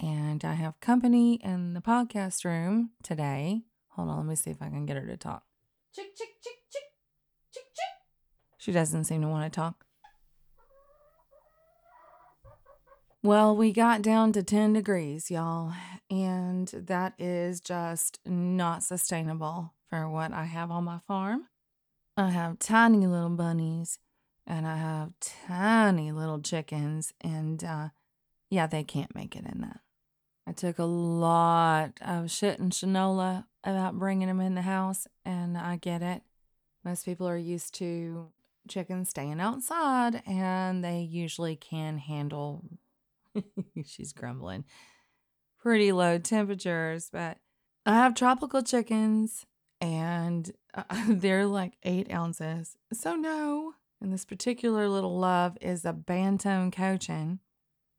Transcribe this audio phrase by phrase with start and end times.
[0.00, 3.64] And I have company in the podcast room today.
[3.90, 5.44] Hold on, let me see if I can get her to talk.
[5.94, 6.82] Chick, chick, chick, chick,
[7.52, 7.94] chick, chick.
[8.56, 9.84] She doesn't seem to want to talk.
[13.22, 15.74] Well, we got down to 10 degrees, y'all,
[16.08, 21.48] and that is just not sustainable for what I have on my farm.
[22.16, 23.98] I have tiny little bunnies
[24.46, 27.88] and I have tiny little chickens, and uh,
[28.48, 29.80] yeah, they can't make it in that.
[30.50, 35.56] I took a lot of shit and shinola about bringing them in the house, and
[35.56, 36.22] I get it.
[36.84, 38.32] Most people are used to
[38.68, 42.64] chickens staying outside, and they usually can handle,
[43.86, 44.64] she's grumbling,
[45.60, 47.10] pretty low temperatures.
[47.12, 47.38] But
[47.86, 49.46] I have tropical chickens,
[49.80, 50.50] and
[51.06, 52.76] they're like eight ounces.
[52.92, 57.38] So, no, and this particular little love is a Bantam Cochin.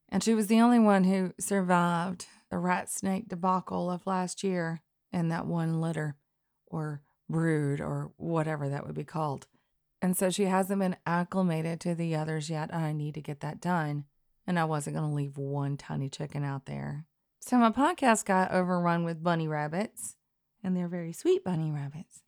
[0.10, 4.82] And she was the only one who survived the rat snake debacle of last year
[5.12, 6.18] and that one litter
[6.68, 9.48] or brood or whatever that would be called.
[10.02, 12.74] And so she hasn't been acclimated to the others yet.
[12.74, 14.06] I need to get that done.
[14.46, 17.06] And I wasn't going to leave one tiny chicken out there.
[17.40, 20.16] So my podcast got overrun with bunny rabbits,
[20.64, 22.24] and they're very sweet bunny rabbits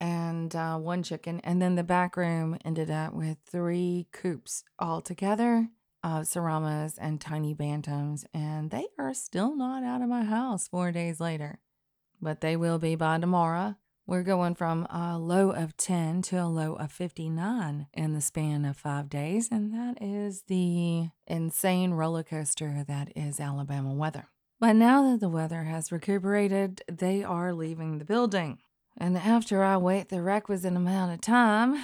[0.00, 1.40] and uh, one chicken.
[1.40, 5.68] And then the back room ended up with three coops all together
[6.02, 8.24] Uh, of Seramas and tiny bantams.
[8.32, 11.58] And they are still not out of my house four days later,
[12.20, 13.76] but they will be by tomorrow.
[14.06, 18.64] We're going from a low of 10 to a low of 59 in the span
[18.64, 19.48] of five days.
[19.50, 24.28] And that is the insane roller coaster that is Alabama weather.
[24.58, 28.58] But now that the weather has recuperated, they are leaving the building.
[28.96, 31.80] And after I wait the requisite amount of time,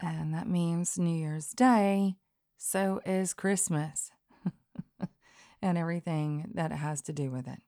[0.00, 2.14] and that means New Year's Day,
[2.58, 4.10] so is Christmas
[5.62, 7.60] and everything that has to do with it.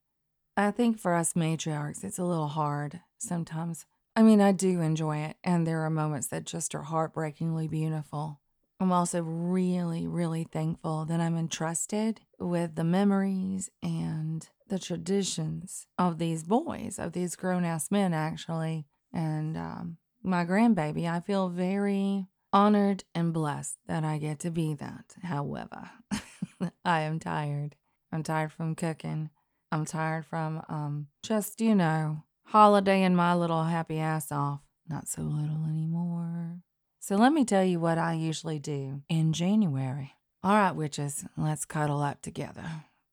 [0.56, 3.86] I think for us matriarchs, it's a little hard sometimes.
[4.16, 8.40] I mean, I do enjoy it, and there are moments that just are heartbreakingly beautiful.
[8.80, 16.18] I'm also really, really thankful that I'm entrusted with the memories and the traditions of
[16.18, 18.86] these boys, of these grown ass men, actually.
[19.12, 24.74] And um, my grandbaby, I feel very honored and blessed that I get to be
[24.74, 25.14] that.
[25.22, 25.90] However,
[26.84, 27.76] I am tired.
[28.12, 29.30] I'm tired from cooking.
[29.72, 34.60] I'm tired from um, just, you know, holidaying my little happy ass off.
[34.88, 36.62] Not so little anymore.
[36.98, 40.14] So let me tell you what I usually do in January.
[40.42, 42.64] All right, witches, let's cuddle up together.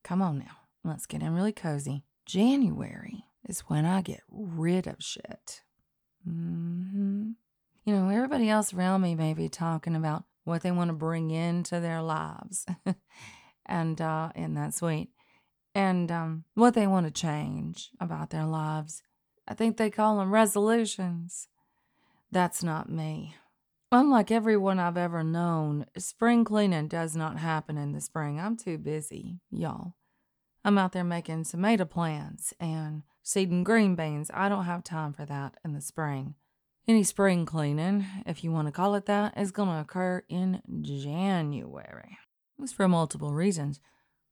[0.04, 0.58] Come on now.
[0.84, 2.04] Let's get in really cozy.
[2.25, 5.62] January is when I get rid of shit.
[6.28, 7.31] Mm-hmm.
[7.88, 11.31] You know, everybody else around me may be talking about what they want to bring
[11.31, 12.66] into their lives,
[13.66, 15.08] and uh, and that's sweet,
[15.74, 19.03] and um, what they want to change about their lives.
[19.48, 21.48] I think they call them resolutions.
[22.30, 23.36] That's not me.
[23.90, 28.38] Unlike everyone I've ever known, spring cleaning does not happen in the spring.
[28.38, 29.94] I'm too busy, y'all.
[30.66, 34.30] I'm out there making tomato plants and seeding green beans.
[34.34, 36.36] I don't have time for that in the spring.
[36.90, 40.62] Any spring cleaning, if you want to call it that, is going to occur in
[40.81, 42.18] January.
[42.64, 43.81] It's for multiple reasons.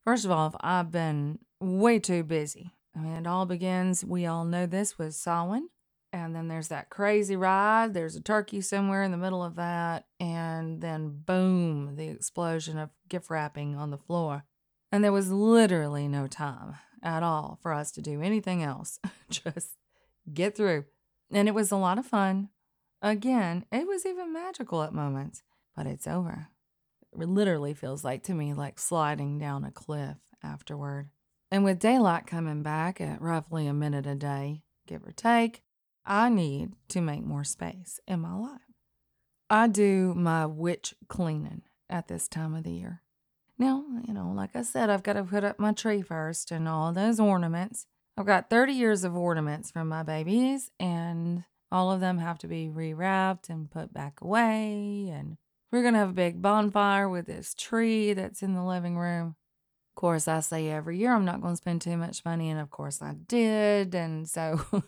[0.05, 2.71] First of all, I've been way too busy.
[2.95, 5.67] I mean, it all begins, we all know this, with Samhain.
[6.13, 7.93] And then there's that crazy ride.
[7.93, 10.05] There's a turkey somewhere in the middle of that.
[10.21, 14.45] And then, boom, the explosion of gift wrapping on the floor.
[14.93, 18.97] And there was literally no time at all for us to do anything else,
[19.29, 19.71] just
[20.33, 20.85] get through.
[21.31, 22.49] And it was a lot of fun.
[23.01, 25.43] Again, it was even magical at moments,
[25.75, 26.47] but it's over.
[27.13, 31.09] It literally feels like to me like sliding down a cliff afterward.
[31.51, 35.61] And with daylight coming back at roughly a minute a day, give or take,
[36.05, 38.59] I need to make more space in my life.
[39.49, 43.01] I do my witch cleaning at this time of the year.
[43.57, 46.67] Now, you know, like I said, I've got to put up my tree first and
[46.67, 47.87] all those ornaments.
[48.17, 52.47] I've got 30 years of ornaments from my babies, and all of them have to
[52.47, 55.09] be rewrapped and put back away.
[55.11, 55.37] And
[55.71, 59.35] we're going to have a big bonfire with this tree that's in the living room.
[59.91, 62.59] Of course, I say every year I'm not going to spend too much money, and
[62.59, 63.93] of course I did.
[63.93, 64.61] And so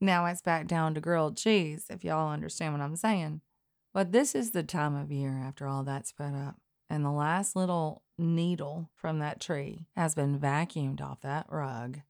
[0.00, 3.40] now it's back down to grilled cheese, if y'all understand what I'm saying.
[3.92, 6.56] But this is the time of year after all that's put up,
[6.88, 12.00] and the last little needle from that tree has been vacuumed off that rug.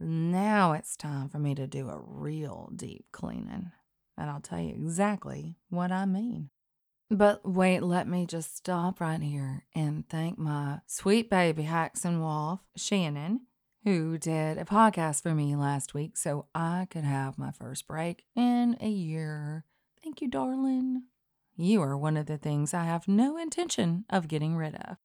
[0.00, 3.70] Now it's time for me to do a real deep cleaning,
[4.16, 6.48] and I'll tell you exactly what I mean.
[7.10, 12.60] But wait, let me just stop right here and thank my sweet baby Haxon Wolf,
[12.76, 13.42] Shannon,
[13.84, 18.24] who did a podcast for me last week so I could have my first break
[18.34, 19.64] in a year.
[20.02, 21.02] Thank you, darling.
[21.56, 24.96] You are one of the things I have no intention of getting rid of.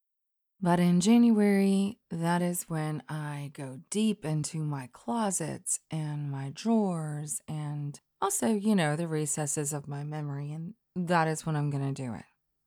[0.60, 7.40] But in January, that is when I go deep into my closets and my drawers
[7.46, 11.94] and also, you know, the recesses of my memory, and that is when I'm going
[11.94, 12.24] to do it.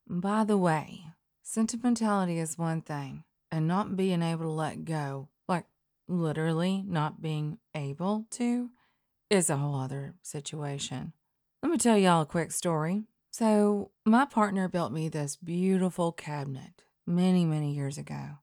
[0.08, 1.02] By the way,
[1.42, 5.64] sentimentality is one thing, and not being able to let go, like
[6.06, 8.70] literally not being able to,
[9.28, 11.12] is a whole other situation.
[11.62, 13.02] Let me tell y'all a quick story.
[13.32, 18.38] So, my partner built me this beautiful cabinet many, many years ago.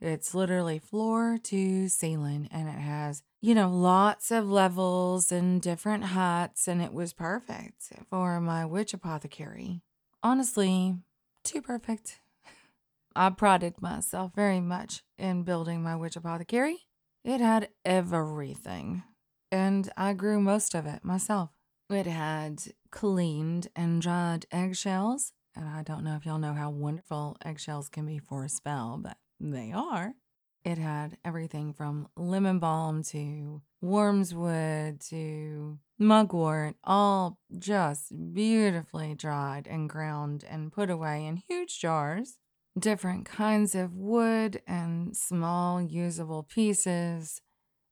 [0.00, 6.04] It's literally floor to ceiling and it has, you know, lots of levels and different
[6.04, 9.82] heights, and it was perfect for my witch apothecary.
[10.22, 10.96] Honestly,
[11.42, 12.20] too perfect.
[13.16, 16.86] I prided myself very much in building my witch apothecary.
[17.24, 19.02] It had everything,
[19.50, 21.50] and I grew most of it myself.
[21.90, 27.36] It had cleaned and dried eggshells, and I don't know if y'all know how wonderful
[27.44, 30.14] eggshells can be for a spell, but they are.
[30.64, 39.90] It had everything from lemon balm to wormswood to mugwort, all just beautifully dried and
[39.90, 42.38] ground and put away in huge jars.
[42.78, 47.40] Different kinds of wood and small usable pieces.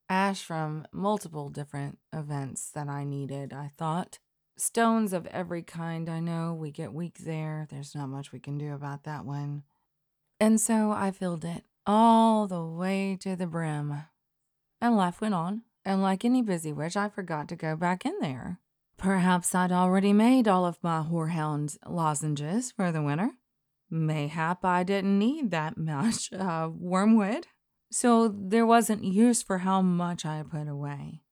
[0.09, 4.21] Ash from multiple different events that I needed, I thought.
[4.59, 6.55] Stones of every kind, I know.
[6.55, 7.67] We get weak there.
[7.71, 9.65] There's not much we can do about that one.
[10.41, 14.05] And so I filled it all the way to the brim.
[14.81, 18.15] And life went on, and like any busy witch, I forgot to go back in
[18.21, 18.61] there.
[18.97, 23.33] Perhaps I'd already made all of my horehound lozenges for the winter.
[23.91, 27.47] Mayhap I didn't need that much uh, wormwood.
[27.91, 31.23] So there wasn't use for how much I put away.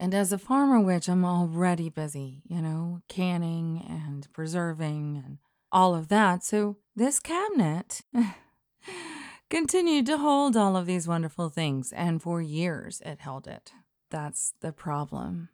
[0.00, 5.36] And as a farmer witch, I'm already busy, you know, canning and preserving and
[5.70, 6.42] all of that.
[6.42, 8.00] So this cabinet
[9.50, 13.72] continued to hold all of these wonderful things, and for years it held it.
[14.10, 15.50] That's the problem.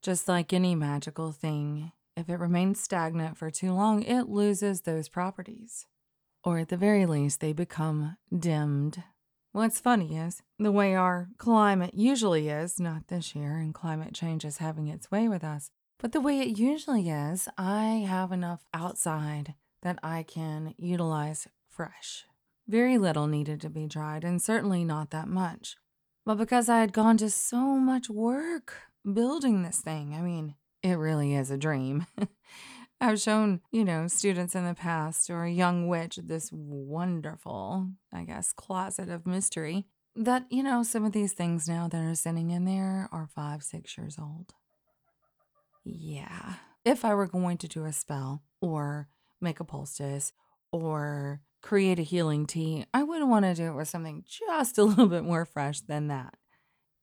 [0.00, 5.08] Just like any magical thing, if it remains stagnant for too long, it loses those
[5.08, 5.86] properties.
[6.44, 9.02] Or at the very least, they become dimmed.
[9.58, 14.44] What's funny is the way our climate usually is, not this year, and climate change
[14.44, 18.64] is having its way with us, but the way it usually is, I have enough
[18.72, 22.24] outside that I can utilize fresh.
[22.68, 25.74] Very little needed to be dried, and certainly not that much.
[26.24, 28.74] But because I had gone to so much work
[29.12, 32.06] building this thing, I mean, it really is a dream.
[33.00, 38.24] I've shown, you know, students in the past or a young witch this wonderful, I
[38.24, 39.86] guess, closet of mystery
[40.16, 43.62] that, you know, some of these things now that are sitting in there are five,
[43.62, 44.52] six years old.
[45.84, 46.54] Yeah.
[46.84, 49.08] If I were going to do a spell or
[49.40, 50.32] make a poultice
[50.72, 54.82] or create a healing tea, I would want to do it with something just a
[54.84, 56.34] little bit more fresh than that.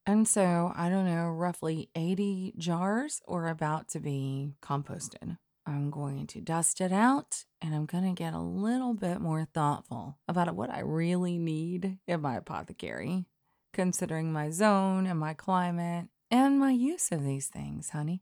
[0.06, 5.38] And so, I don't know, roughly 80 jars are about to be composted.
[5.66, 9.48] I'm going to dust it out and I'm going to get a little bit more
[9.54, 13.26] thoughtful about what I really need in my apothecary,
[13.74, 18.22] considering my zone and my climate and my use of these things, honey.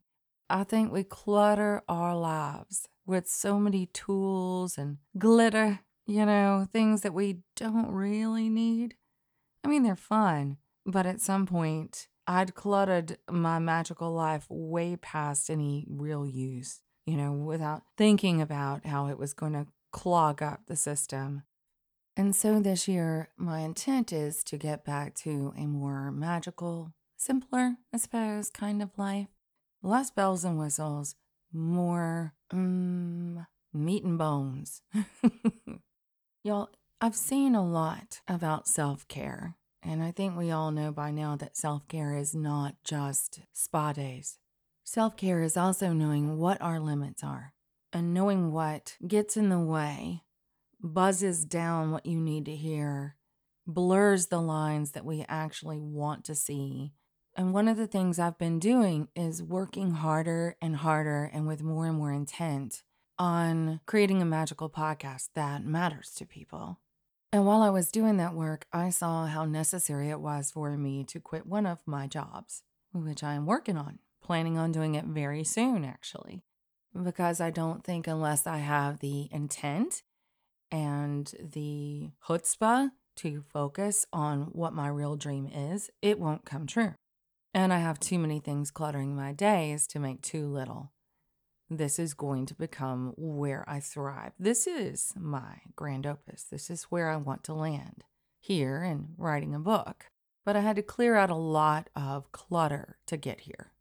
[0.49, 7.01] I think we clutter our lives with so many tools and glitter, you know, things
[7.01, 8.95] that we don't really need.
[9.63, 15.49] I mean, they're fun, but at some point, I'd cluttered my magical life way past
[15.49, 20.61] any real use, you know, without thinking about how it was going to clog up
[20.67, 21.43] the system.
[22.15, 27.77] And so this year, my intent is to get back to a more magical, simpler,
[27.93, 29.27] I suppose, kind of life.
[29.81, 31.15] Less bells and whistles,
[31.51, 34.81] more um, meat and bones.
[36.43, 36.69] Y'all,
[37.01, 41.35] I've seen a lot about self care, and I think we all know by now
[41.35, 44.39] that self care is not just spa days.
[44.85, 47.53] Self care is also knowing what our limits are
[47.93, 50.23] and knowing what gets in the way,
[50.81, 53.15] buzzes down what you need to hear,
[53.65, 56.91] blurs the lines that we actually want to see.
[57.35, 61.63] And one of the things I've been doing is working harder and harder and with
[61.63, 62.83] more and more intent
[63.17, 66.79] on creating a magical podcast that matters to people.
[67.31, 71.05] And while I was doing that work, I saw how necessary it was for me
[71.05, 75.05] to quit one of my jobs, which I am working on, planning on doing it
[75.05, 76.43] very soon, actually.
[77.01, 80.03] Because I don't think, unless I have the intent
[80.71, 86.93] and the chutzpah to focus on what my real dream is, it won't come true.
[87.53, 90.93] And I have too many things cluttering my days to make too little
[91.77, 94.33] this is going to become where I thrive.
[94.39, 96.43] This is my grand opus.
[96.43, 98.03] This is where I want to land
[98.39, 100.07] here and writing a book.
[100.45, 103.71] But I had to clear out a lot of clutter to get here.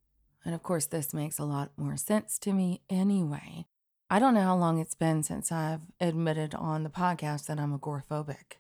[0.45, 3.67] And of course, this makes a lot more sense to me anyway.
[4.11, 7.79] I don't know how long it's been since I've admitted on the podcast that I'm
[7.79, 8.59] agoraphobic.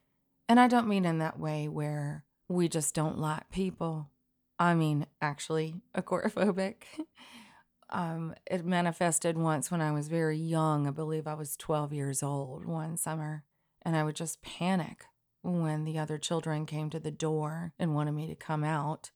[0.49, 4.11] And I don't mean in that way where we just don't like people.
[4.59, 6.85] I mean, actually, agoraphobic.
[7.91, 10.87] Um, it manifested once when I was very young.
[10.87, 13.45] I believe I was 12 years old one summer,
[13.83, 15.05] and I would just panic
[15.43, 19.11] when the other children came to the door and wanted me to come out.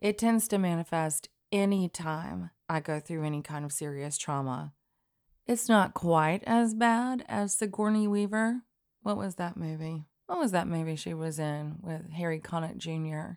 [0.00, 4.72] It tends to manifest any time I go through any kind of serious trauma.
[5.46, 8.62] It's not quite as bad as Sigourney Weaver.
[9.02, 10.04] What was that movie?
[10.26, 13.34] What was that movie she was in with Harry Connick Jr.?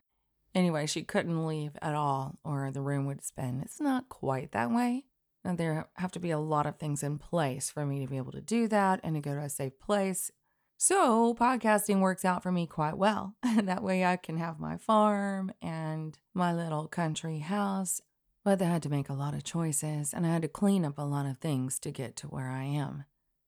[0.54, 3.62] Anyway, she couldn't leave at all or the room would spin.
[3.66, 5.06] It's not quite that way.
[5.44, 8.18] And there have to be a lot of things in place for me to be
[8.18, 10.32] able to do that and to go to a safe place.
[10.78, 13.36] So, podcasting works out for me quite well.
[13.44, 18.02] that way, I can have my farm and my little country house.
[18.44, 20.98] But I had to make a lot of choices and I had to clean up
[20.98, 23.06] a lot of things to get to where I am.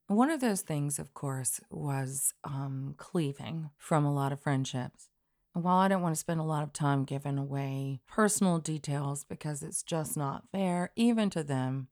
[0.07, 5.09] One of those things, of course, was um, cleaving from a lot of friendships
[5.55, 9.23] And while I don't want to spend a lot of time giving away personal details
[9.25, 11.89] because it's just not fair, even to them,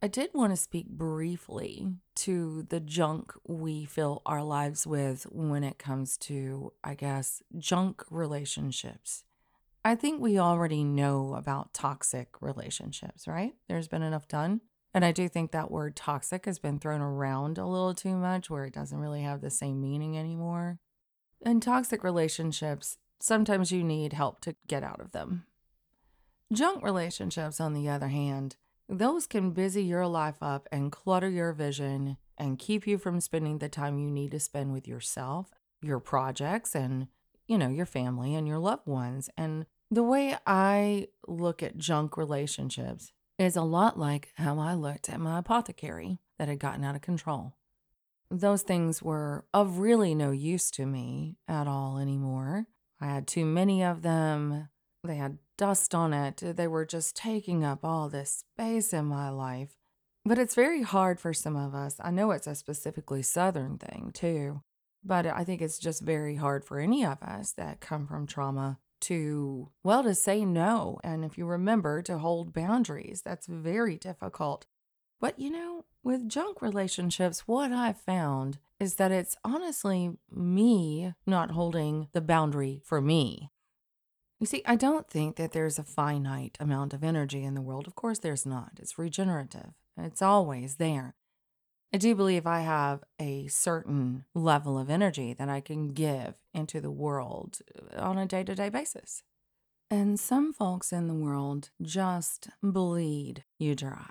[0.00, 5.64] I did want to speak briefly to the junk we fill our lives with when
[5.64, 9.24] it comes to, I guess, junk relationships.
[9.84, 13.54] I think we already know about toxic relationships, right?
[13.68, 14.60] There's been enough done.
[14.94, 18.48] And I do think that word toxic has been thrown around a little too much
[18.48, 20.78] where it doesn't really have the same meaning anymore.
[21.40, 25.44] In toxic relationships, sometimes you need help to get out of them.
[26.52, 28.56] Junk relationships, on the other hand,
[28.88, 33.58] those can busy your life up and clutter your vision and keep you from spending
[33.58, 35.50] the time you need to spend with yourself,
[35.82, 37.08] your projects, and,
[37.46, 39.28] you know, your family and your loved ones.
[39.36, 45.08] And the way I look at junk relationships is a lot like how I looked
[45.08, 47.54] at my apothecary that had gotten out of control
[48.30, 52.66] those things were of really no use to me at all anymore.
[53.00, 54.68] I had too many of them.
[55.04, 56.42] They had dust on it.
[56.42, 59.76] They were just taking up all this space in my life.
[60.24, 61.96] But it's very hard for some of us.
[62.00, 64.62] I know it's a specifically Southern thing too,
[65.04, 68.78] but I think it's just very hard for any of us that come from trauma
[69.02, 70.98] to, well, to say no.
[71.04, 74.66] And if you remember, to hold boundaries, that's very difficult.
[75.20, 81.52] But you know, with junk relationships, what I've found is that it's honestly me not
[81.52, 83.50] holding the boundary for me.
[84.40, 87.86] You see, I don't think that there's a finite amount of energy in the world.
[87.86, 88.72] Of course, there's not.
[88.78, 91.14] It's regenerative, it's always there.
[91.92, 96.82] I do believe I have a certain level of energy that I can give into
[96.82, 97.60] the world
[97.96, 99.22] uh, on a day to day basis.
[99.90, 104.10] And some folks in the world just bleed you dry.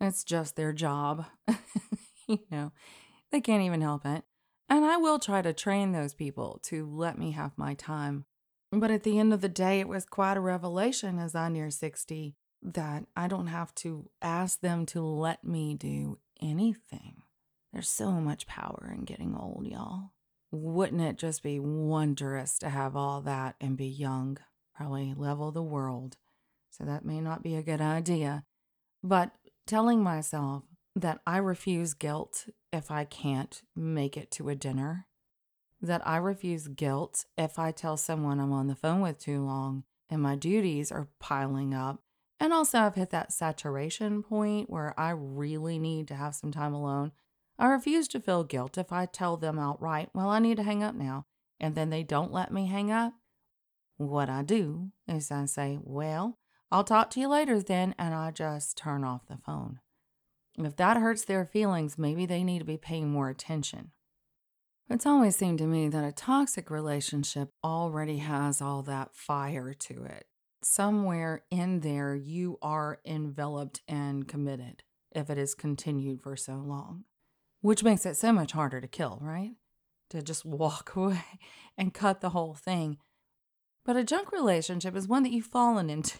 [0.00, 1.26] It's just their job.
[2.26, 2.72] you know,
[3.30, 4.24] they can't even help it.
[4.70, 8.24] And I will try to train those people to let me have my time.
[8.72, 11.70] But at the end of the day, it was quite a revelation as I near
[11.70, 17.22] 60 that I don't have to ask them to let me do anything.
[17.72, 20.12] There's so much power in getting old, y'all.
[20.52, 24.38] Wouldn't it just be wondrous to have all that and be young?
[24.74, 26.16] Probably level the world.
[26.70, 28.44] So that may not be a good idea.
[29.02, 29.32] But
[29.66, 30.64] telling myself
[30.96, 35.06] that I refuse guilt if I can't make it to a dinner,
[35.80, 39.84] that I refuse guilt if I tell someone I'm on the phone with too long
[40.10, 42.02] and my duties are piling up.
[42.38, 46.72] And also, I've hit that saturation point where I really need to have some time
[46.72, 47.12] alone.
[47.58, 50.82] I refuse to feel guilt if I tell them outright, well, I need to hang
[50.82, 51.26] up now,
[51.60, 53.12] and then they don't let me hang up.
[53.98, 56.38] What I do is I say, well,
[56.72, 59.80] I'll talk to you later then, and I just turn off the phone.
[60.58, 63.92] If that hurts their feelings, maybe they need to be paying more attention.
[64.92, 70.02] It's always seemed to me that a toxic relationship already has all that fire to
[70.02, 70.26] it.
[70.62, 74.82] Somewhere in there, you are enveloped and committed
[75.12, 77.04] if it is continued for so long,
[77.60, 79.52] which makes it so much harder to kill, right?
[80.10, 81.22] To just walk away
[81.78, 82.98] and cut the whole thing.
[83.84, 86.18] But a junk relationship is one that you've fallen into.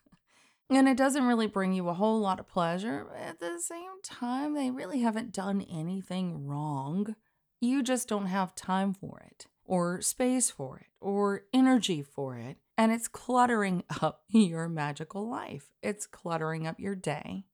[0.70, 3.06] and it doesn't really bring you a whole lot of pleasure.
[3.14, 7.14] At the same time, they really haven't done anything wrong.
[7.60, 12.58] You just don't have time for it, or space for it, or energy for it.
[12.76, 15.66] And it's cluttering up your magical life.
[15.82, 17.44] It's cluttering up your day.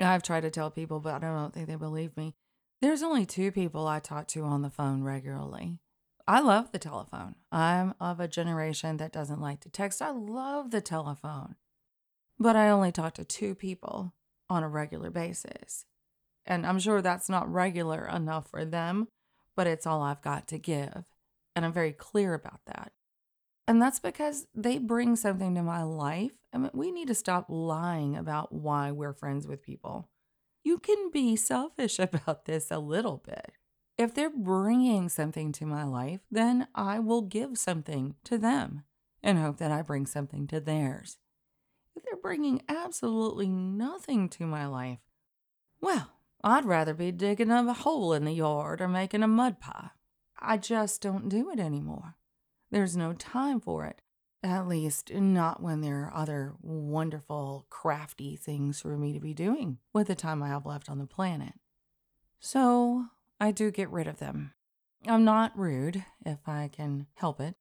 [0.00, 2.34] I've tried to tell people, but I don't think they believe me.
[2.82, 5.78] There's only two people I talk to on the phone regularly.
[6.26, 7.34] I love the telephone.
[7.52, 10.00] I'm of a generation that doesn't like to text.
[10.00, 11.56] I love the telephone.
[12.38, 14.14] But I only talk to two people
[14.48, 15.84] on a regular basis.
[16.46, 19.08] And I'm sure that's not regular enough for them,
[19.56, 21.04] but it's all I've got to give.
[21.54, 22.92] And I'm very clear about that.
[23.66, 26.32] And that's because they bring something to my life.
[26.52, 30.10] I mean, we need to stop lying about why we're friends with people.
[30.62, 33.52] You can be selfish about this a little bit.
[33.96, 38.82] If they're bringing something to my life, then I will give something to them
[39.22, 41.18] and hope that I bring something to theirs.
[41.94, 44.98] If they're bringing absolutely nothing to my life,
[45.80, 46.13] well,
[46.46, 49.90] I'd rather be digging up a hole in the yard or making a mud pie.
[50.38, 52.16] I just don't do it anymore.
[52.70, 54.02] There's no time for it.
[54.42, 59.78] At least, not when there are other wonderful, crafty things for me to be doing
[59.94, 61.54] with the time I have left on the planet.
[62.40, 63.06] So,
[63.40, 64.52] I do get rid of them.
[65.06, 67.54] I'm not rude if I can help it.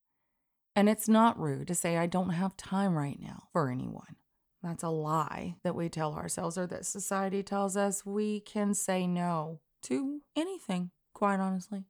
[0.75, 4.17] And it's not rude to say I don't have time right now for anyone.
[4.63, 9.05] That's a lie that we tell ourselves or that society tells us we can say
[9.05, 11.83] no to anything, quite honestly.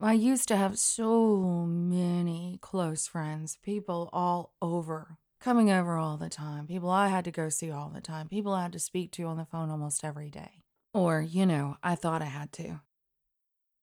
[0.00, 6.28] I used to have so many close friends, people all over, coming over all the
[6.28, 9.12] time, people I had to go see all the time, people I had to speak
[9.12, 10.64] to on the phone almost every day.
[10.92, 12.80] Or, you know, I thought I had to.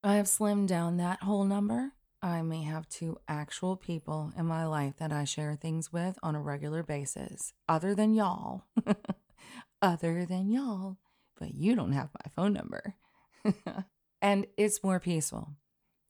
[0.04, 1.93] I have slimmed down that whole number.
[2.24, 6.36] I may have two actual people in my life that I share things with on
[6.36, 8.66] a regular basis, other than y'all.
[9.82, 10.98] other than y'all.
[11.40, 12.96] But you don't have my phone number.
[14.22, 15.56] and it's more peaceful.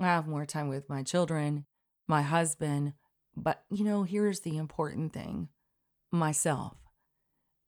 [0.02, 1.65] I have more time with my children,
[2.08, 2.93] my husband.
[3.38, 5.47] But, you know, here's the important thing
[6.12, 6.76] myself.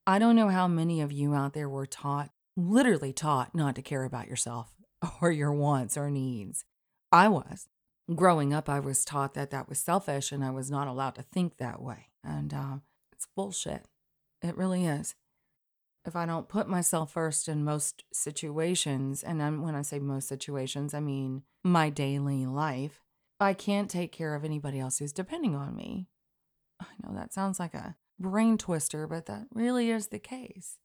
[0.05, 3.81] I don't know how many of you out there were taught, literally taught, not to
[3.81, 4.73] care about yourself
[5.21, 6.65] or your wants or needs.
[7.09, 7.69] I was.
[8.13, 11.21] Growing up, I was taught that that was selfish and I was not allowed to
[11.21, 12.09] think that way.
[12.23, 12.77] And uh,
[13.11, 13.85] it's bullshit.
[14.41, 15.15] It really is.
[16.05, 20.27] If I don't put myself first in most situations, and I'm, when I say most
[20.27, 22.99] situations, I mean my daily life,
[23.39, 26.07] I can't take care of anybody else who's depending on me.
[26.81, 30.77] I know that sounds like a brain twister, but that really is the case.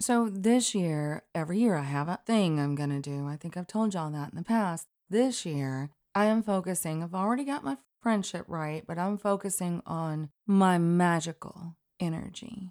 [0.00, 3.26] So this year, every year I have a thing I'm going to do.
[3.26, 4.88] I think I've told y'all that in the past.
[5.08, 10.28] This year, I am focusing, I've already got my friendship right, but I'm focusing on
[10.46, 12.70] my magical energy,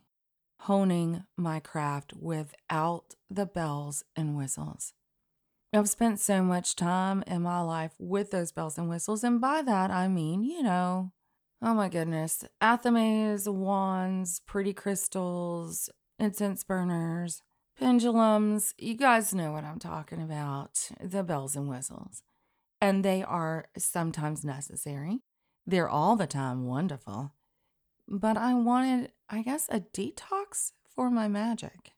[0.61, 4.93] honing my craft without the bells and whistles.
[5.73, 9.61] I've spent so much time in my life with those bells and whistles, and by
[9.63, 11.11] that I mean, you know,
[11.61, 17.41] oh my goodness, athames, wands, pretty crystals, incense burners,
[17.77, 18.73] pendulums.
[18.77, 22.21] You guys know what I'm talking about the bells and whistles.
[22.83, 25.21] And they are sometimes necessary,
[25.65, 27.31] they're all the time wonderful.
[28.09, 31.93] But I wanted, I guess, a detox for my magic.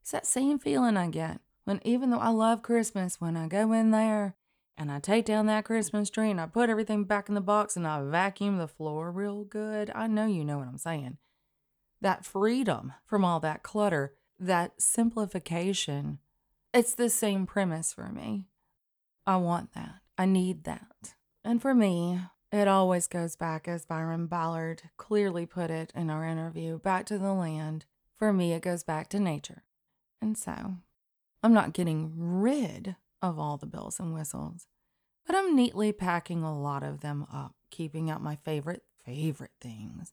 [0.00, 3.72] It's that same feeling I get when, even though I love Christmas, when I go
[3.72, 4.36] in there
[4.78, 7.76] and I take down that Christmas tree and I put everything back in the box
[7.76, 9.90] and I vacuum the floor real good.
[9.92, 11.18] I know you know what I'm saying
[12.00, 16.20] that freedom from all that clutter, that simplification.
[16.72, 18.46] It's the same premise for me.
[19.26, 20.01] I want that.
[20.18, 21.14] I need that.
[21.44, 22.20] And for me,
[22.50, 27.18] it always goes back, as Byron Ballard clearly put it in our interview, back to
[27.18, 27.86] the land.
[28.18, 29.64] For me, it goes back to nature.
[30.20, 30.76] And so,
[31.42, 34.66] I'm not getting rid of all the bells and whistles,
[35.26, 40.12] but I'm neatly packing a lot of them up, keeping out my favorite, favorite things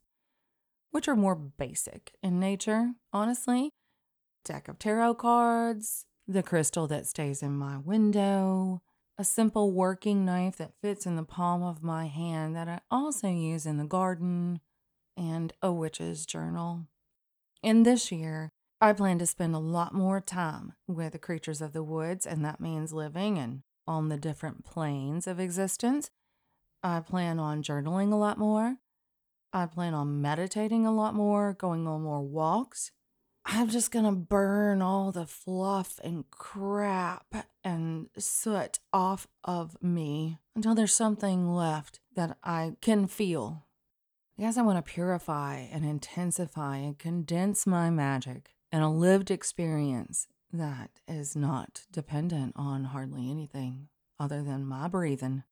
[0.91, 3.71] which are more basic in nature, honestly.
[4.43, 8.81] Deck of tarot cards, the crystal that stays in my window,
[9.19, 13.27] a simple working knife that fits in the palm of my hand that I also
[13.27, 14.61] use in the garden,
[15.17, 16.85] and a witch's journal.
[17.61, 21.73] In this year, I plan to spend a lot more time with the creatures of
[21.73, 26.11] the woods, and that means living and on the different planes of existence.
[26.81, 28.77] I plan on journaling a lot more.
[29.51, 32.91] I plan on meditating a lot more, going on more walks.
[33.51, 40.37] I'm just going to burn all the fluff and crap and soot off of me
[40.55, 43.65] until there's something left that I can feel.
[44.37, 50.27] Because I want to purify and intensify and condense my magic in a lived experience
[50.53, 53.87] that is not dependent on hardly anything
[54.19, 55.43] other than my breathing.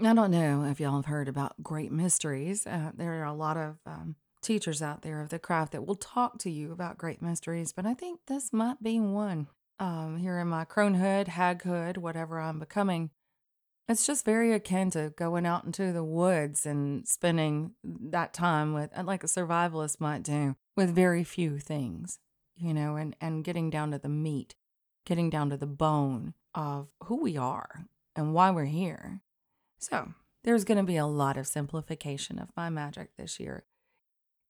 [0.00, 2.68] I don't know if y'all have heard about great mysteries.
[2.68, 5.94] Uh, there are a lot of um, teachers out there of the craft that will
[5.94, 9.48] talk to you about great mysteries, but I think this might be one.
[9.78, 13.10] Um, here in my cronehood, haghood, whatever I'm becoming,
[13.88, 18.96] it's just very akin to going out into the woods and spending that time with,
[18.96, 22.18] uh, like a survivalist might do, with very few things,
[22.56, 24.54] you know, and, and getting down to the meat,
[25.04, 29.20] getting down to the bone of who we are and why we're here.
[29.78, 33.64] So, there's going to be a lot of simplification of my magic this year.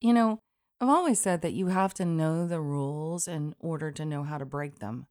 [0.02, 0.40] You know,
[0.80, 4.36] I've always said that you have to know the rules in order to know how
[4.36, 5.06] to break them.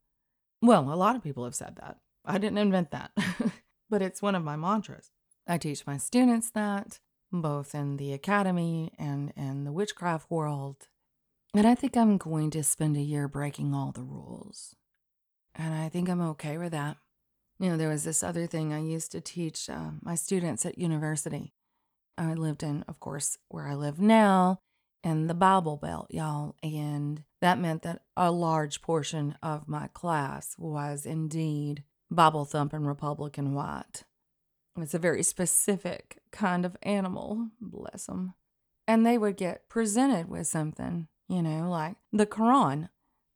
[0.62, 1.96] Well, a lot of people have said that.
[2.26, 3.12] I didn't invent that,
[3.90, 5.10] but it's one of my mantras.
[5.48, 7.00] I teach my students that,
[7.32, 10.90] both in the academy and in the witchcraft world.
[11.54, 14.76] And I think I'm going to spend a year breaking all the rules.
[15.56, 16.98] And I think I'm okay with that.
[17.60, 20.78] You know, there was this other thing I used to teach uh, my students at
[20.78, 21.54] university.
[22.18, 24.60] I lived in, of course, where I live now,
[25.04, 26.56] in the Bible Belt, y'all.
[26.62, 33.54] And that meant that a large portion of my class was indeed Bible thumping Republican
[33.54, 34.04] white.
[34.78, 38.36] It's a very specific kind of animal, bless them.
[38.88, 42.90] And they would get presented with something, you know, like the Quran.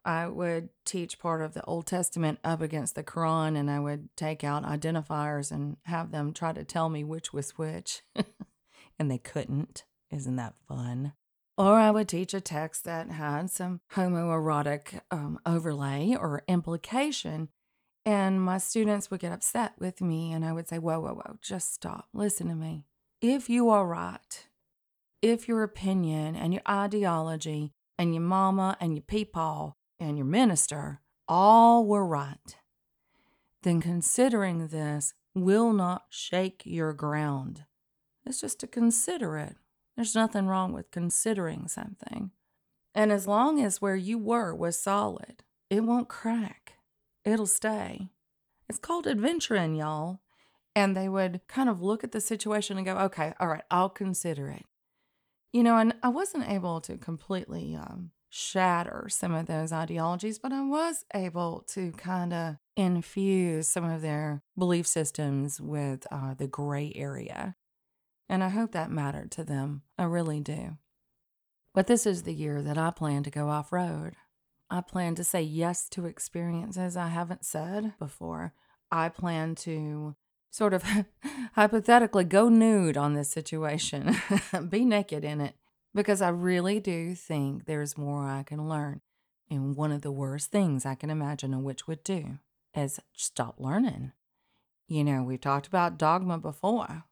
[0.03, 4.09] I would teach part of the Old Testament up against the Quran, and I would
[4.15, 8.03] take out identifiers and have them try to tell me which was which.
[8.99, 9.83] and they couldn't.
[10.11, 11.13] Isn't that fun?
[11.57, 17.49] Or I would teach a text that had some homoerotic um, overlay or implication.
[18.05, 21.37] And my students would get upset with me, and I would say, Whoa, whoa, whoa,
[21.41, 22.07] just stop.
[22.13, 22.85] Listen to me.
[23.21, 24.47] If you are right,
[25.21, 31.01] if your opinion and your ideology and your mama and your peepaw and your minister
[31.27, 32.57] all were right,
[33.63, 37.63] then considering this will not shake your ground.
[38.25, 39.55] It's just to consider it.
[39.95, 42.31] There's nothing wrong with considering something.
[42.93, 46.73] And as long as where you were was solid, it won't crack.
[47.23, 48.09] It'll stay.
[48.69, 50.21] It's called adventuring, y'all.
[50.75, 53.89] And they would kind of look at the situation and go, okay, all right, I'll
[53.89, 54.65] consider it.
[55.53, 60.51] You know, and I wasn't able to completely um, shatter some of those ideologies, but
[60.51, 66.47] I was able to kind of infuse some of their belief systems with uh, the
[66.47, 67.55] gray area.
[68.27, 69.83] And I hope that mattered to them.
[69.97, 70.77] I really do.
[71.73, 74.15] But this is the year that I plan to go off road.
[74.69, 78.53] I plan to say yes to experiences I haven't said before.
[78.91, 80.15] I plan to
[80.49, 80.83] sort of
[81.53, 84.15] hypothetically go nude on this situation,
[84.69, 85.55] be naked in it
[85.93, 89.01] because I really do think there's more I can learn.
[89.49, 92.39] And one of the worst things I can imagine a witch would do
[92.75, 94.11] is stop learning.
[94.87, 97.05] You know, we've talked about dogma before.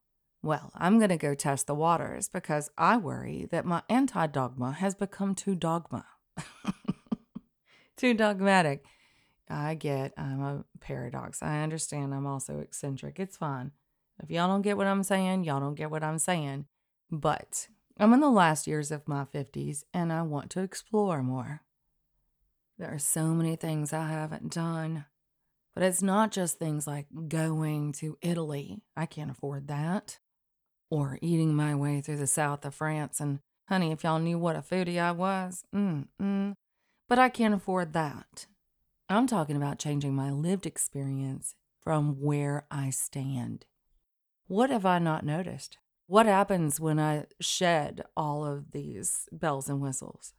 [0.43, 4.73] Well, I'm going to go test the waters because I worry that my anti dogma
[4.73, 6.05] has become too dogma,
[7.97, 8.83] too dogmatic.
[9.49, 11.41] I get I'm a paradox.
[11.41, 13.21] I understand I'm also eccentric.
[13.21, 13.71] It's fine.
[14.21, 16.65] If y'all don't get what I'm saying, y'all don't get what I'm saying.
[17.09, 21.61] But I'm in the last years of my 50s and I want to explore more.
[22.77, 25.05] There are so many things I haven't done,
[25.73, 28.81] but it's not just things like going to Italy.
[28.97, 30.17] I can't afford that.
[30.93, 33.19] Or eating my way through the south of France.
[33.19, 36.53] And honey, if y'all knew what a foodie I was, mm, mm.
[37.09, 38.45] But I can't afford that.
[39.09, 43.65] I'm talking about changing my lived experience from where I stand.
[44.47, 45.77] What have I not noticed?
[46.05, 50.33] What happens when I shed all of these bells and whistles?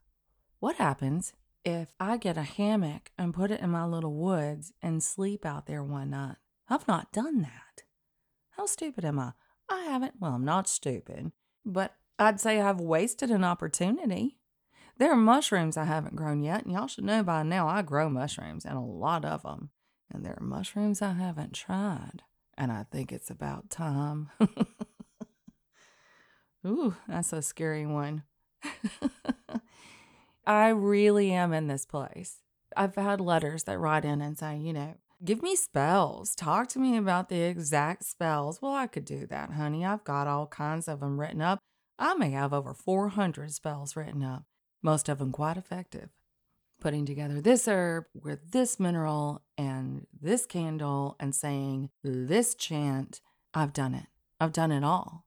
[0.61, 1.33] What happens
[1.65, 5.67] if I get a hammock and put it in my little woods and sleep out
[5.67, 6.37] there one night?
[6.69, 7.83] I've not done that.
[8.57, 9.33] How stupid am I?
[9.69, 11.33] I haven't, well, I'm not stupid,
[11.65, 14.39] but I'd say I've wasted an opportunity.
[14.99, 18.09] There are mushrooms I haven't grown yet, and y'all should know by now I grow
[18.09, 19.71] mushrooms and a lot of them.
[20.13, 22.23] And there are mushrooms I haven't tried,
[22.57, 24.31] and I think it's about time.
[26.67, 28.23] Ooh, that's a scary one.
[30.47, 32.37] I really am in this place.
[32.77, 36.35] I've had letters that write in and say, you know, Give me spells.
[36.35, 38.61] Talk to me about the exact spells.
[38.61, 39.85] Well, I could do that, honey.
[39.85, 41.59] I've got all kinds of them written up.
[41.99, 44.45] I may have over 400 spells written up,
[44.83, 46.11] most of them quite effective.
[46.81, 53.21] Putting together this herb with this mineral and this candle and saying this chant,
[53.55, 54.07] I've done it.
[54.41, 55.25] I've done it all.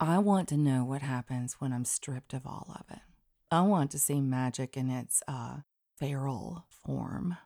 [0.00, 3.02] I want to know what happens when I'm stripped of all of it.
[3.50, 5.58] I want to see magic in its uh,
[5.96, 7.36] feral form.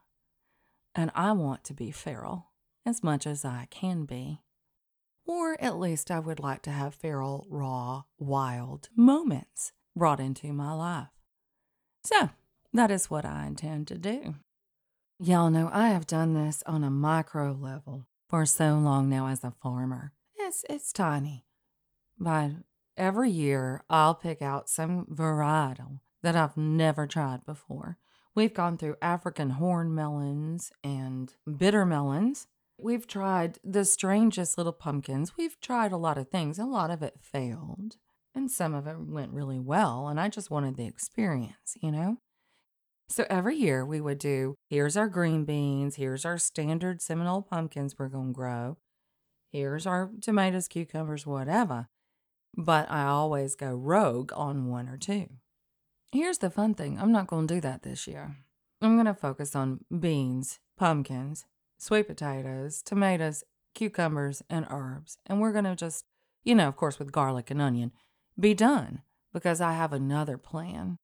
[0.99, 2.49] And I want to be feral
[2.85, 4.41] as much as I can be.
[5.25, 10.73] Or at least I would like to have feral, raw, wild moments brought into my
[10.73, 11.07] life.
[12.03, 12.31] So,
[12.73, 14.35] that is what I intend to do.
[15.21, 19.45] Y'all know I have done this on a micro level for so long now as
[19.45, 20.15] a farmer.
[20.37, 21.45] It's, it's tiny.
[22.19, 22.51] But
[22.97, 27.99] every year I'll pick out some varietal that I've never tried before.
[28.39, 32.47] We've gone through African horn melons and bitter melons.
[32.81, 35.37] We've tried the strangest little pumpkins.
[35.37, 36.57] We've tried a lot of things.
[36.57, 37.97] A lot of it failed,
[38.37, 40.07] and some of it went really well.
[40.07, 42.19] And I just wanted the experience, you know?
[43.09, 47.99] So every year we would do here's our green beans, here's our standard Seminole pumpkins
[47.99, 48.77] we're going to grow,
[49.51, 51.89] here's our tomatoes, cucumbers, whatever.
[52.57, 55.27] But I always go rogue on one or two.
[56.11, 58.37] Here's the fun thing I'm not going to do that this year.
[58.81, 61.45] I'm going to focus on beans, pumpkins,
[61.77, 63.45] sweet potatoes, tomatoes,
[63.75, 65.19] cucumbers, and herbs.
[65.27, 66.07] And we're going to just,
[66.45, 67.93] you know, of course, with garlic and onion,
[68.41, 69.03] be done
[69.35, 70.99] because I have another plan.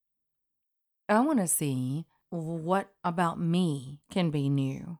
[1.06, 4.98] I want to see what about me can be new.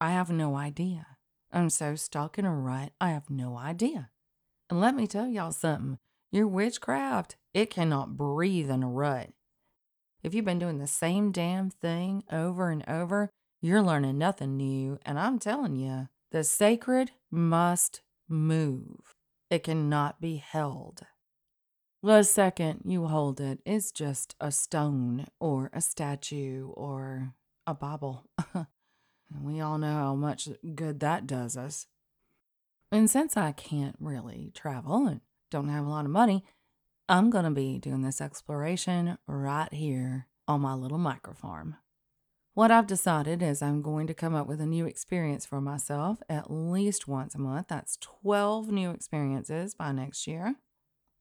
[0.00, 1.06] I have no idea.
[1.52, 4.10] I'm so stuck in a rut, I have no idea.
[4.68, 5.98] And let me tell y'all something
[6.30, 9.30] your witchcraft, it cannot breathe in a rut.
[10.22, 13.30] If you've been doing the same damn thing over and over,
[13.62, 14.98] you're learning nothing new.
[15.04, 19.14] And I'm telling you, the sacred must move,
[19.50, 21.02] it cannot be held.
[22.02, 27.34] The second you hold it, it's just a stone or a statue or
[27.66, 28.24] a Bible.
[29.42, 31.86] we all know how much good that does us.
[32.90, 36.44] And since I can't really travel and don't have a lot of money,
[37.08, 41.76] I'm going to be doing this exploration right here on my little micro farm.
[42.54, 46.20] What I've decided is I'm going to come up with a new experience for myself
[46.28, 47.68] at least once a month.
[47.68, 50.56] That's 12 new experiences by next year.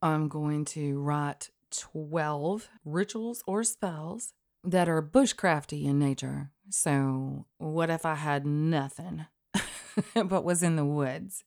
[0.01, 6.51] I'm going to write 12 rituals or spells that are bushcrafty in nature.
[6.69, 9.25] So, what if I had nothing
[10.15, 11.43] but was in the woods?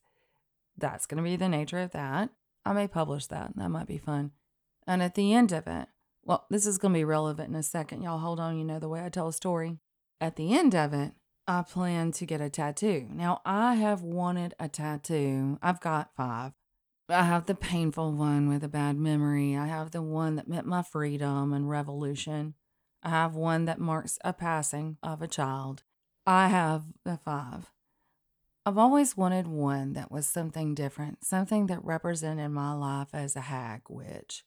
[0.77, 2.29] That's going to be the nature of that.
[2.65, 3.55] I may publish that.
[3.55, 4.31] That might be fun.
[4.87, 5.87] And at the end of it,
[6.23, 8.01] well, this is going to be relevant in a second.
[8.01, 8.57] Y'all hold on.
[8.57, 9.79] You know the way I tell a story.
[10.21, 11.11] At the end of it,
[11.45, 13.07] I plan to get a tattoo.
[13.11, 15.59] Now, I have wanted a tattoo.
[15.61, 16.53] I've got five.
[17.09, 19.57] I have the painful one with a bad memory.
[19.57, 22.53] I have the one that meant my freedom and revolution.
[23.03, 25.83] I have one that marks a passing of a child.
[26.25, 27.72] I have the five.
[28.65, 33.41] I've always wanted one that was something different, something that represented my life as a
[33.41, 34.45] hag witch.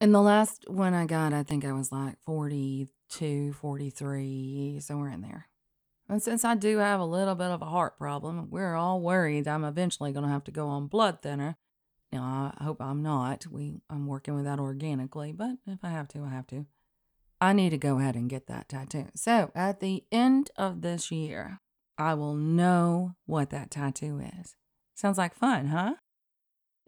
[0.00, 5.20] In the last one I got, I think I was like 42, 43, somewhere in
[5.20, 5.48] there.
[6.08, 9.46] And since I do have a little bit of a heart problem, we're all worried
[9.46, 11.56] I'm eventually going to have to go on blood thinner.
[12.10, 13.46] Now, I hope I'm not.
[13.46, 16.64] We I'm working with that organically, but if I have to, I have to.
[17.42, 19.08] I need to go ahead and get that tattoo.
[19.14, 21.60] So, at the end of this year,
[21.98, 24.54] I will know what that tattoo is.
[24.94, 25.94] Sounds like fun, huh?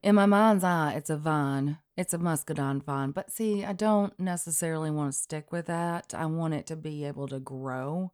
[0.02, 1.78] In my mind's eye, it's a vine.
[1.96, 3.10] It's a muscadine vine.
[3.10, 6.14] But see, I don't necessarily want to stick with that.
[6.16, 8.12] I want it to be able to grow.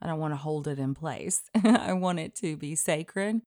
[0.00, 1.42] I don't want to hold it in place.
[1.64, 3.42] I want it to be sacred.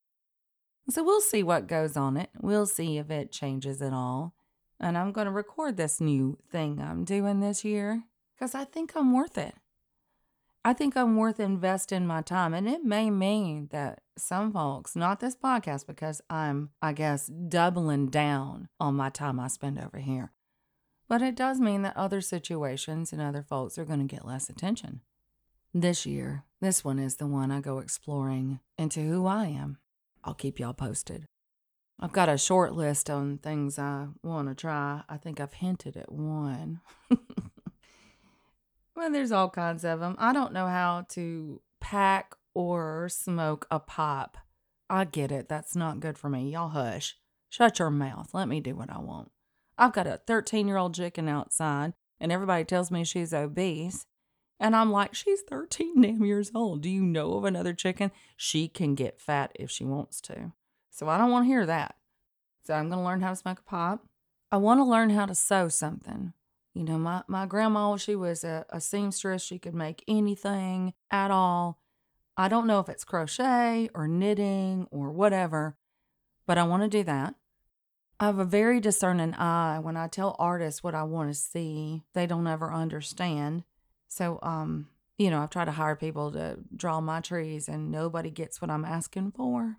[0.90, 2.30] So we'll see what goes on it.
[2.40, 4.34] We'll see if it changes at all.
[4.80, 8.04] And I'm going to record this new thing I'm doing this year
[8.36, 9.56] because I think I'm worth it.
[10.64, 12.54] I think I'm worth investing my time.
[12.54, 18.08] And it may mean that some folks, not this podcast, because I'm, I guess, doubling
[18.08, 20.34] down on my time I spend over here.
[21.08, 24.50] But it does mean that other situations and other folks are going to get less
[24.50, 25.02] attention.
[25.74, 29.78] This year, this one is the one I go exploring into who I am.
[30.24, 31.26] I'll keep y'all posted.
[32.00, 35.04] I've got a short list on things I want to try.
[35.10, 36.82] I think I've hinted at one.
[39.00, 40.18] Well, there's all kinds of them.
[40.20, 44.36] I don't know how to pack or smoke a pipe.
[44.90, 45.48] I get it.
[45.48, 46.52] That's not good for me.
[46.52, 47.16] Y'all hush.
[47.48, 48.34] Shut your mouth.
[48.34, 49.32] Let me do what I want.
[49.78, 54.06] I've got a 13 year old chicken outside, and everybody tells me she's obese.
[54.60, 56.82] And I'm like, she's 13 damn years old.
[56.82, 58.12] Do you know of another chicken?
[58.36, 60.52] She can get fat if she wants to.
[60.92, 61.96] So I don't want to hear that.
[62.68, 64.00] So I'm going to learn how to smoke a pipe.
[64.52, 66.34] I want to learn how to sew something.
[66.74, 69.42] You know, my, my grandma, she was a, a seamstress.
[69.42, 71.82] She could make anything at all.
[72.38, 75.78] I don't know if it's crochet or knitting or whatever,
[76.48, 77.36] but I want to do that.
[78.20, 79.80] I have a very discerning eye.
[79.80, 83.64] When I tell artists what I want to see, they don't ever understand.
[84.08, 88.30] So, um, you know, I've tried to hire people to draw my trees and nobody
[88.30, 89.78] gets what I'm asking for.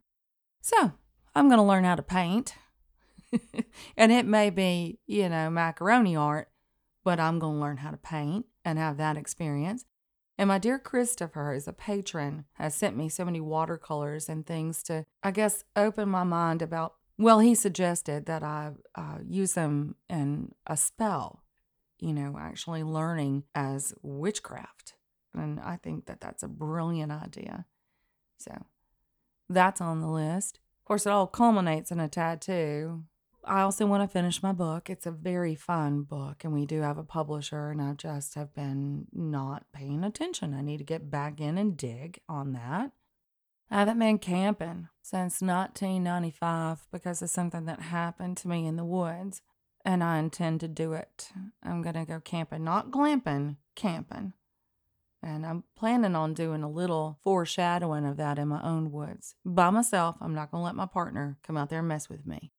[0.61, 0.93] So,
[1.35, 2.55] I'm going to learn how to paint.
[3.97, 6.50] and it may be, you know, macaroni art,
[7.11, 9.85] but I'm going to learn how to paint and have that experience.
[10.39, 14.81] And my dear Christopher, as a patron, has sent me so many watercolors and things
[14.85, 16.95] to, I guess, open my mind about.
[17.19, 21.43] Well, he suggested that I uh, use them in a spell,
[21.99, 24.95] you know, actually learning as witchcraft.
[25.35, 27.67] And I think that that's a brilliant idea.
[28.39, 28.53] So
[29.49, 30.61] that's on the list.
[30.79, 33.03] Of course, it all culminates in a tattoo.
[33.45, 34.91] I also want to finish my book.
[34.91, 38.55] It's a very fun book, and we do have a publisher, and I just have
[38.55, 40.55] been not paying attention.
[40.55, 42.93] I need to get back in and dig on that.
[43.71, 48.85] I haven't been camping since 1995 because of something that happened to me in the
[48.85, 49.41] woods,
[49.85, 51.31] and I intend to do it.
[51.63, 54.35] I'm going to go camping, not glamping, camping.
[55.23, 59.35] And I'm planning on doing a little foreshadowing of that in my own woods.
[59.45, 62.27] By myself, I'm not going to let my partner come out there and mess with
[62.27, 62.53] me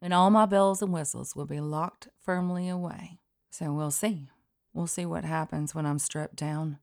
[0.00, 3.18] and all my bells and whistles will be locked firmly away.
[3.50, 4.28] So we'll see.
[4.72, 6.78] We'll see what happens when I'm stripped down.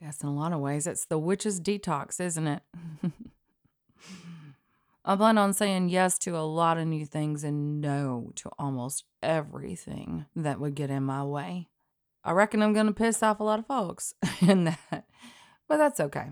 [0.00, 2.62] Yes, in a lot of ways, it's the witch's detox, isn't it?
[5.04, 9.04] I plan on saying yes to a lot of new things and no to almost
[9.22, 11.68] everything that would get in my way.
[12.22, 15.06] I reckon I'm going to piss off a lot of folks in that,
[15.68, 16.28] but that's okay.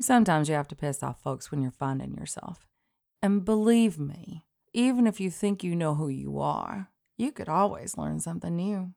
[0.00, 2.66] Sometimes you have to piss off folks when you're finding yourself.
[3.22, 7.96] And believe me, even if you think you know who you are, you could always
[7.96, 8.92] learn something new.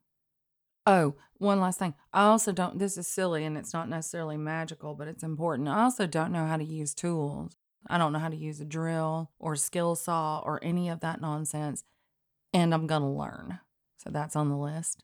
[0.85, 1.93] Oh, one last thing.
[2.13, 5.67] I also don't, this is silly and it's not necessarily magical, but it's important.
[5.67, 7.55] I also don't know how to use tools.
[7.87, 11.21] I don't know how to use a drill or skill saw or any of that
[11.21, 11.83] nonsense.
[12.53, 13.59] And I'm going to learn.
[13.97, 15.03] So that's on the list.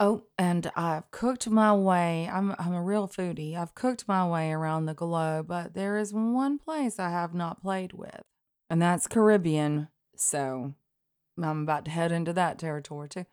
[0.00, 2.28] Oh, and I've cooked my way.
[2.32, 3.56] I'm, I'm a real foodie.
[3.56, 7.62] I've cooked my way around the globe, but there is one place I have not
[7.62, 8.22] played with,
[8.72, 9.88] and that's Caribbean.
[10.16, 10.72] So
[11.36, 13.26] I'm about to head into that territory too.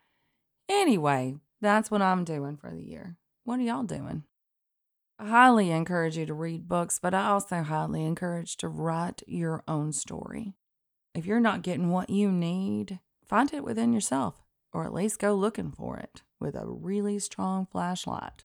[0.67, 3.15] Anyway, that's what I'm doing for the year.
[3.45, 4.25] What are y'all doing?
[5.17, 9.63] I highly encourage you to read books, but I also highly encourage to write your
[9.65, 10.55] own story.
[11.15, 15.33] If you're not getting what you need, find it within yourself, or at least go
[15.35, 18.43] looking for it with a really strong flashlight.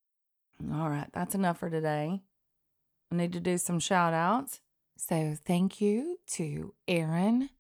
[0.73, 2.23] All right, that's enough for today.
[3.11, 4.61] I need to do some shout outs.
[5.07, 7.51] So, thank you to Aaron,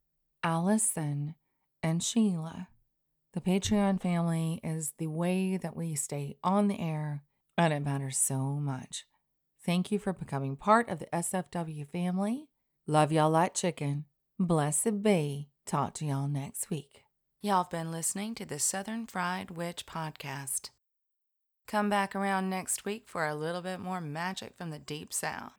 [0.42, 1.34] Allison,
[1.82, 2.68] and Sheila.
[3.34, 7.22] The Patreon family is the way that we stay on the air,
[7.58, 9.04] and it matters so much.
[9.62, 12.46] Thank you for becoming part of the SFW family.
[12.86, 14.06] Love y'all like chicken.
[14.38, 15.50] Blessed be.
[15.66, 17.02] Talk to y'all next week.
[17.42, 20.70] Y'all have been listening to the Southern Fried Witch podcast.
[21.68, 25.52] Come back around next week for a little bit more magic from the Deep South.